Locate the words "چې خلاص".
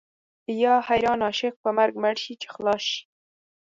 2.41-2.81